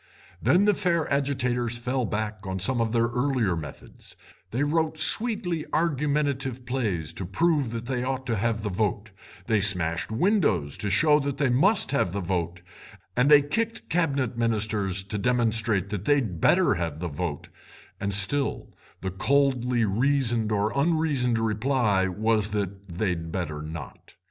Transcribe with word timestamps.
Then 0.41 0.65
the 0.65 0.73
fair 0.73 1.07
agitators 1.13 1.77
fell 1.77 2.05
back 2.05 2.39
on 2.47 2.57
some 2.57 2.81
of 2.81 2.91
their 2.91 3.05
earlier 3.05 3.55
methods; 3.55 4.15
they 4.49 4.63
wrote 4.63 4.97
sweetly 4.97 5.63
argumentative 5.71 6.65
plays 6.65 7.13
to 7.13 7.23
prove 7.23 7.69
that 7.69 7.85
they 7.85 8.03
ought 8.03 8.25
to 8.25 8.35
have 8.35 8.63
the 8.63 8.71
vote, 8.71 9.11
they 9.45 9.61
smashed 9.61 10.09
windows 10.11 10.75
to 10.77 10.89
show 10.89 11.19
that 11.19 11.37
they 11.37 11.49
must 11.51 11.91
have 11.91 12.13
the 12.13 12.19
vote, 12.19 12.61
and 13.15 13.29
they 13.29 13.43
kicked 13.43 13.89
Cabinet 13.89 14.35
Ministers 14.35 15.03
to 15.03 15.19
demonstrate 15.19 15.89
that 15.89 16.05
they'd 16.05 16.41
better 16.41 16.73
have 16.73 16.99
the 16.99 17.07
vote, 17.07 17.49
and 17.99 18.11
still 18.11 18.73
the 19.01 19.11
coldly 19.11 19.85
reasoned 19.85 20.51
or 20.51 20.73
unreasoned 20.75 21.37
reply 21.37 22.07
was 22.07 22.47
that 22.47 22.87
they'd 22.89 23.31
better 23.31 23.61
not. 23.61 24.15